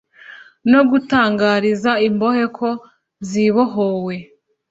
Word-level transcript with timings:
no 0.71 0.81
gutangariza 0.89 1.91
imbohe 2.07 2.43
ko 2.57 2.69
zibohowe 3.29 4.15